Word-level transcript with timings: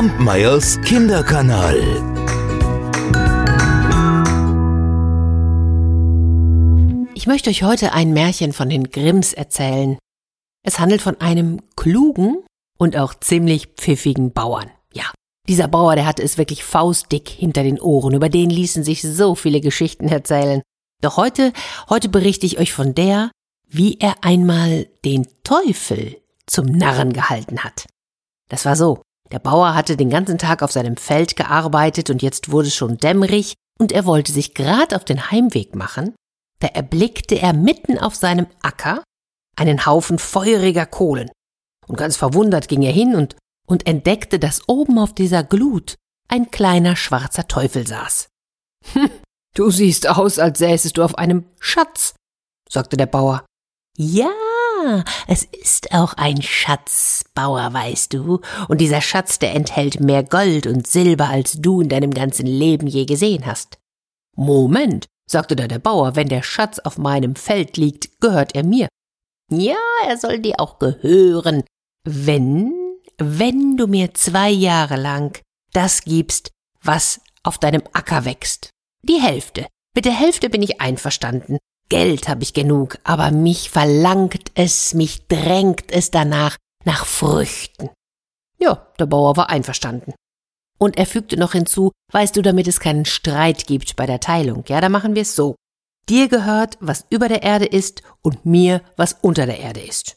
Kampmeyers 0.00 0.80
Kinderkanal. 0.80 1.76
Ich 7.14 7.26
möchte 7.26 7.50
euch 7.50 7.62
heute 7.62 7.92
ein 7.92 8.14
Märchen 8.14 8.54
von 8.54 8.70
den 8.70 8.84
Grimms 8.84 9.34
erzählen. 9.34 9.98
Es 10.62 10.78
handelt 10.78 11.02
von 11.02 11.20
einem 11.20 11.60
klugen 11.76 12.38
und 12.78 12.96
auch 12.96 13.12
ziemlich 13.12 13.74
pfiffigen 13.76 14.32
Bauern. 14.32 14.70
Ja, 14.94 15.12
dieser 15.46 15.68
Bauer, 15.68 15.96
der 15.96 16.06
hatte 16.06 16.22
es 16.22 16.38
wirklich 16.38 16.64
faustdick 16.64 17.28
hinter 17.28 17.62
den 17.62 17.78
Ohren, 17.78 18.14
über 18.14 18.30
den 18.30 18.48
ließen 18.48 18.82
sich 18.82 19.02
so 19.02 19.34
viele 19.34 19.60
Geschichten 19.60 20.08
erzählen. 20.08 20.62
Doch 21.02 21.18
heute, 21.18 21.52
heute 21.90 22.08
berichte 22.08 22.46
ich 22.46 22.58
euch 22.58 22.72
von 22.72 22.94
der, 22.94 23.30
wie 23.68 23.98
er 24.00 24.14
einmal 24.24 24.86
den 25.04 25.28
Teufel 25.44 26.16
zum 26.46 26.64
Narren 26.64 27.12
gehalten 27.12 27.64
hat. 27.64 27.84
Das 28.48 28.64
war 28.64 28.76
so. 28.76 29.02
Der 29.32 29.38
Bauer 29.38 29.74
hatte 29.74 29.96
den 29.96 30.10
ganzen 30.10 30.38
Tag 30.38 30.62
auf 30.62 30.72
seinem 30.72 30.96
Feld 30.96 31.36
gearbeitet 31.36 32.10
und 32.10 32.22
jetzt 32.22 32.50
wurde 32.50 32.68
es 32.68 32.74
schon 32.74 32.98
dämmerig 32.98 33.54
und 33.78 33.92
er 33.92 34.04
wollte 34.04 34.32
sich 34.32 34.54
grad 34.54 34.92
auf 34.94 35.04
den 35.04 35.30
Heimweg 35.30 35.74
machen, 35.74 36.14
da 36.60 36.68
erblickte 36.68 37.40
er 37.40 37.52
mitten 37.52 37.98
auf 37.98 38.14
seinem 38.14 38.46
Acker 38.62 39.02
einen 39.56 39.86
Haufen 39.86 40.18
feuriger 40.18 40.86
Kohlen. 40.86 41.30
Und 41.86 41.96
ganz 41.96 42.16
verwundert 42.16 42.68
ging 42.68 42.82
er 42.82 42.92
hin 42.92 43.14
und, 43.14 43.36
und 43.66 43.86
entdeckte, 43.86 44.38
dass 44.38 44.68
oben 44.68 44.98
auf 44.98 45.14
dieser 45.14 45.42
Glut 45.42 45.96
ein 46.28 46.50
kleiner 46.50 46.96
schwarzer 46.96 47.48
Teufel 47.48 47.86
saß. 47.86 48.28
Hm, 48.94 49.10
du 49.54 49.70
siehst 49.70 50.08
aus, 50.08 50.38
als 50.38 50.58
säßest 50.58 50.96
du 50.96 51.02
auf 51.02 51.18
einem 51.18 51.44
Schatz, 51.58 52.14
sagte 52.66 52.96
der 52.96 53.04
Bauer. 53.04 53.44
Ja, 54.82 55.04
es 55.26 55.44
ist 55.44 55.92
auch 55.92 56.14
ein 56.14 56.42
Schatzbauer, 56.42 57.72
weißt 57.72 58.12
du, 58.14 58.40
und 58.68 58.80
dieser 58.80 59.00
Schatz, 59.00 59.38
der 59.38 59.54
enthält 59.54 60.00
mehr 60.00 60.22
Gold 60.22 60.66
und 60.66 60.86
Silber, 60.86 61.28
als 61.28 61.60
du 61.60 61.80
in 61.80 61.88
deinem 61.88 62.12
ganzen 62.12 62.46
Leben 62.46 62.86
je 62.86 63.04
gesehen 63.04 63.46
hast. 63.46 63.78
Moment, 64.36 65.06
sagte 65.26 65.56
da 65.56 65.66
der 65.66 65.78
Bauer, 65.78 66.16
wenn 66.16 66.28
der 66.28 66.42
Schatz 66.42 66.78
auf 66.78 66.98
meinem 66.98 67.36
Feld 67.36 67.76
liegt, 67.76 68.20
gehört 68.20 68.54
er 68.54 68.64
mir. 68.64 68.88
Ja, 69.50 69.76
er 70.06 70.16
soll 70.16 70.38
dir 70.38 70.54
auch 70.58 70.78
gehören, 70.78 71.64
wenn, 72.04 72.72
wenn 73.18 73.76
du 73.76 73.86
mir 73.86 74.14
zwei 74.14 74.50
Jahre 74.50 74.96
lang 74.96 75.38
das 75.72 76.02
gibst, 76.02 76.50
was 76.82 77.20
auf 77.42 77.58
deinem 77.58 77.82
Acker 77.92 78.24
wächst. 78.24 78.70
Die 79.02 79.20
Hälfte. 79.20 79.66
Mit 79.94 80.04
der 80.04 80.18
Hälfte 80.18 80.50
bin 80.50 80.62
ich 80.62 80.80
einverstanden. 80.80 81.58
Geld 81.90 82.28
habe 82.28 82.42
ich 82.42 82.54
genug, 82.54 82.98
aber 83.04 83.30
mich 83.30 83.68
verlangt 83.68 84.52
es, 84.54 84.94
mich 84.94 85.26
drängt 85.26 85.92
es 85.92 86.10
danach 86.10 86.56
nach 86.84 87.04
Früchten. 87.04 87.90
Ja, 88.58 88.86
der 88.98 89.06
Bauer 89.06 89.36
war 89.36 89.50
einverstanden. 89.50 90.14
Und 90.78 90.96
er 90.96 91.06
fügte 91.06 91.36
noch 91.36 91.52
hinzu, 91.52 91.90
weißt 92.12 92.36
du, 92.36 92.42
damit 92.42 92.68
es 92.68 92.80
keinen 92.80 93.04
Streit 93.04 93.66
gibt 93.66 93.96
bei 93.96 94.06
der 94.06 94.20
Teilung, 94.20 94.64
ja, 94.68 94.80
da 94.80 94.88
machen 94.88 95.14
wir 95.14 95.22
es 95.22 95.36
so. 95.36 95.56
Dir 96.08 96.28
gehört, 96.28 96.78
was 96.80 97.06
über 97.10 97.28
der 97.28 97.42
Erde 97.42 97.66
ist, 97.66 98.02
und 98.22 98.46
mir, 98.46 98.82
was 98.96 99.18
unter 99.20 99.44
der 99.44 99.58
Erde 99.58 99.80
ist. 99.80 100.16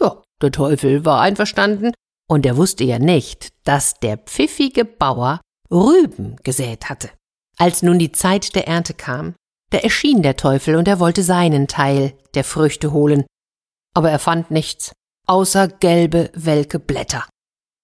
Ja, 0.00 0.22
der 0.40 0.52
Teufel 0.52 1.04
war 1.04 1.22
einverstanden, 1.22 1.92
und 2.28 2.46
er 2.46 2.56
wusste 2.56 2.84
ja 2.84 2.98
nicht, 2.98 3.52
dass 3.64 3.94
der 3.94 4.18
pfiffige 4.18 4.84
Bauer 4.84 5.40
Rüben 5.70 6.36
gesät 6.42 6.88
hatte. 6.88 7.10
Als 7.58 7.82
nun 7.82 7.98
die 7.98 8.12
Zeit 8.12 8.54
der 8.54 8.68
Ernte 8.68 8.94
kam, 8.94 9.34
da 9.70 9.78
erschien 9.78 10.22
der 10.22 10.36
Teufel 10.36 10.76
und 10.76 10.88
er 10.88 11.00
wollte 11.00 11.22
seinen 11.22 11.68
Teil 11.68 12.14
der 12.34 12.44
Früchte 12.44 12.92
holen, 12.92 13.24
aber 13.94 14.10
er 14.10 14.18
fand 14.18 14.50
nichts, 14.50 14.92
außer 15.26 15.68
gelbe, 15.68 16.30
welke 16.34 16.78
Blätter. 16.78 17.26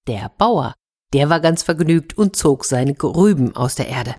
Der 0.06 0.30
Bauer, 0.38 0.74
der 1.12 1.28
war 1.28 1.40
ganz 1.40 1.62
vergnügt 1.62 2.16
und 2.16 2.36
zog 2.36 2.64
seine 2.64 2.94
Rüben 3.02 3.56
aus 3.56 3.74
der 3.74 3.88
Erde. 3.88 4.14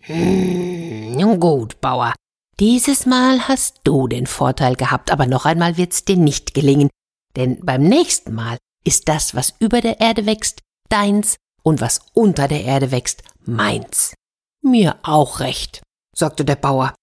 Hm, 0.00 1.12
nun 1.12 1.38
gut, 1.38 1.80
Bauer, 1.80 2.14
dieses 2.58 3.06
Mal 3.06 3.48
hast 3.48 3.80
du 3.84 4.08
den 4.08 4.26
Vorteil 4.26 4.76
gehabt, 4.76 5.10
aber 5.10 5.26
noch 5.26 5.46
einmal 5.46 5.76
wird's 5.76 6.04
dir 6.04 6.16
nicht 6.16 6.54
gelingen, 6.54 6.90
denn 7.36 7.64
beim 7.64 7.82
nächsten 7.82 8.34
Mal 8.34 8.58
ist 8.84 9.08
das, 9.08 9.34
was 9.34 9.54
über 9.58 9.80
der 9.80 10.00
Erde 10.00 10.26
wächst, 10.26 10.60
deins 10.88 11.36
und 11.62 11.80
was 11.80 12.00
unter 12.12 12.48
der 12.48 12.64
Erde 12.64 12.90
wächst, 12.90 13.22
meins. 13.40 14.14
Mir 14.62 14.98
auch 15.02 15.40
recht, 15.40 15.82
sagte 16.14 16.44
der 16.44 16.56
Bauer. 16.56 16.94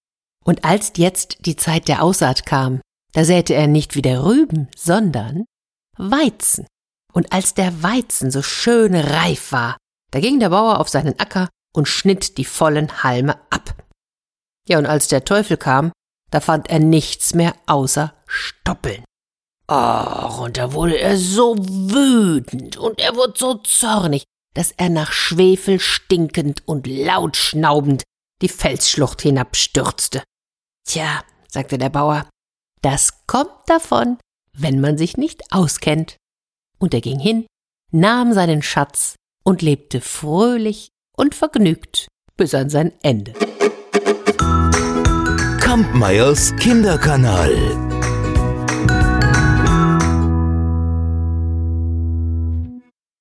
Und 0.44 0.64
als 0.64 0.92
jetzt 0.96 1.46
die 1.46 1.56
Zeit 1.56 1.88
der 1.88 2.02
Aussaat 2.02 2.46
kam, 2.46 2.80
da 3.12 3.24
säte 3.24 3.54
er 3.54 3.66
nicht 3.66 3.94
wieder 3.96 4.24
Rüben, 4.24 4.68
sondern 4.76 5.44
Weizen. 5.96 6.66
Und 7.12 7.32
als 7.32 7.54
der 7.54 7.82
Weizen 7.82 8.30
so 8.30 8.42
schön 8.42 8.94
reif 8.94 9.52
war, 9.52 9.76
da 10.12 10.20
ging 10.20 10.40
der 10.40 10.50
Bauer 10.50 10.78
auf 10.78 10.88
seinen 10.88 11.18
Acker 11.18 11.48
und 11.74 11.88
schnitt 11.88 12.38
die 12.38 12.44
vollen 12.44 13.02
Halme 13.02 13.34
ab. 13.50 13.74
Ja, 14.68 14.78
und 14.78 14.86
als 14.86 15.08
der 15.08 15.24
Teufel 15.24 15.56
kam, 15.56 15.92
da 16.30 16.40
fand 16.40 16.70
er 16.70 16.78
nichts 16.78 17.34
mehr 17.34 17.54
außer 17.66 18.14
Stoppeln. 18.26 19.04
Ach, 19.66 20.40
und 20.40 20.56
da 20.56 20.72
wurde 20.72 20.98
er 20.98 21.16
so 21.16 21.56
wütend 21.58 22.76
und 22.76 22.98
er 23.00 23.14
wurde 23.14 23.34
so 23.36 23.54
zornig, 23.54 24.24
dass 24.54 24.72
er 24.72 24.88
nach 24.88 25.12
Schwefel 25.12 25.78
stinkend 25.78 26.66
und 26.66 26.86
laut 26.86 27.36
schnaubend 27.36 28.02
die 28.42 28.48
Felsschlucht 28.48 29.22
hinabstürzte. 29.22 30.22
Tja, 30.86 31.22
sagte 31.48 31.78
der 31.78 31.90
Bauer, 31.90 32.28
das 32.82 33.26
kommt 33.26 33.52
davon, 33.66 34.18
wenn 34.52 34.80
man 34.80 34.96
sich 34.98 35.16
nicht 35.16 35.42
auskennt. 35.52 36.16
Und 36.78 36.94
er 36.94 37.00
ging 37.00 37.18
hin, 37.18 37.46
nahm 37.92 38.32
seinen 38.32 38.62
Schatz 38.62 39.16
und 39.44 39.62
lebte 39.62 40.00
fröhlich 40.00 40.88
und 41.16 41.34
vergnügt 41.34 42.08
bis 42.36 42.54
an 42.54 42.70
sein 42.70 42.92
Ende. 43.02 43.34
Kampmeyers 45.60 46.54
Kinderkanal. 46.56 47.99